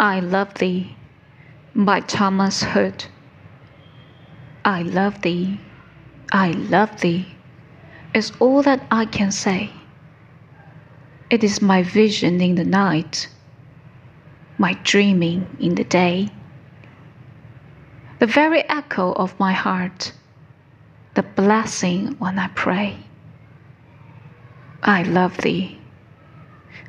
I 0.00 0.18
Love 0.18 0.54
Thee 0.54 0.96
by 1.72 2.00
Thomas 2.00 2.64
Hood. 2.64 3.04
I 4.64 4.82
love 4.82 5.22
thee, 5.22 5.60
I 6.32 6.50
love 6.50 7.00
thee, 7.00 7.28
is 8.12 8.32
all 8.40 8.60
that 8.62 8.84
I 8.90 9.04
can 9.04 9.30
say. 9.30 9.70
It 11.30 11.44
is 11.44 11.62
my 11.62 11.84
vision 11.84 12.40
in 12.40 12.56
the 12.56 12.64
night, 12.64 13.28
my 14.58 14.72
dreaming 14.82 15.56
in 15.60 15.76
the 15.76 15.84
day, 15.84 16.28
the 18.18 18.26
very 18.26 18.68
echo 18.68 19.12
of 19.12 19.38
my 19.38 19.52
heart, 19.52 20.12
the 21.14 21.22
blessing 21.22 22.16
when 22.18 22.40
I 22.40 22.48
pray. 22.48 22.96
I 24.82 25.04
love 25.04 25.36
thee, 25.36 25.78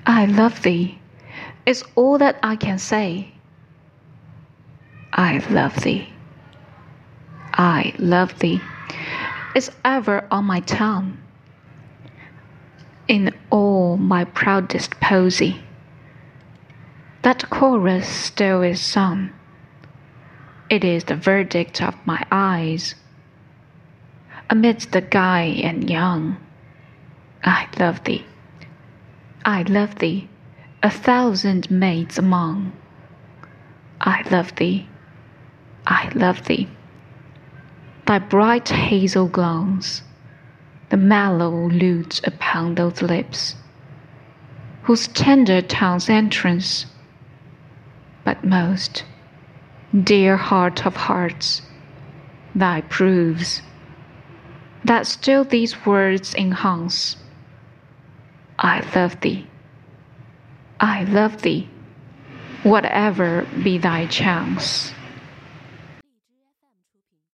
I 0.07 0.25
love 0.25 0.63
thee 0.63 0.99
is 1.66 1.84
all 1.95 2.18
that 2.18 2.38
I 2.43 2.55
can 2.55 2.77
say. 2.77 3.32
I 5.11 5.39
love 5.50 5.82
thee. 5.82 6.10
I 7.54 7.93
love 7.97 8.38
thee 8.39 8.61
is 9.55 9.71
ever 9.86 10.28
on 10.29 10.46
my 10.46 10.60
tongue. 10.60 11.18
In 13.07 13.33
all 13.50 13.97
my 13.97 14.25
proudest 14.25 15.00
posy, 15.00 15.64
that 17.21 17.50
chorus 17.50 18.07
still 18.07 18.61
is 18.61 18.82
sung. 18.82 19.32
It 20.69 20.83
is 20.83 21.05
the 21.05 21.16
verdict 21.16 21.82
of 21.82 21.96
my 22.05 22.25
eyes. 22.32 22.96
Amidst 24.50 24.91
the 24.91 25.02
gay 25.02 25.61
and 25.63 25.89
young, 25.89 26.38
I 27.43 27.68
love 27.79 28.04
thee. 28.04 28.25
I 29.46 29.61
love 29.63 29.96
thee 30.00 30.27
a 30.86 30.89
thousand 30.92 31.71
maids 31.71 32.20
among. 32.20 32.72
I 34.00 34.22
love 34.30 34.53
thee, 34.58 34.88
I 35.88 36.11
love 36.14 36.45
thee. 36.45 36.69
Thy 38.05 38.19
bright 38.19 38.69
hazel 38.69 39.27
glance, 39.27 40.03
the 40.92 40.97
mellow 40.97 41.69
lute 41.69 42.22
upon 42.23 42.75
those 42.75 43.02
lips, 43.02 43.55
whose 44.83 45.08
tender 45.08 45.59
tongue's 45.59 46.08
entrance, 46.08 46.86
but 48.23 48.44
most, 48.44 49.05
dear 50.03 50.38
heart 50.38 50.86
of 50.86 50.95
hearts, 50.95 51.64
thy 52.53 52.81
proves, 52.81 53.64
that 54.83 55.08
still 55.08 55.44
these 55.44 55.83
words 55.83 56.36
enhance. 56.36 57.17
I 58.59 58.88
love 58.95 59.20
thee. 59.22 59.47
I 60.88 61.03
love 61.05 61.41
thee, 61.41 61.67
whatever 62.61 63.47
be 63.64 63.80
thy 63.80 64.05
chance. 64.05 64.94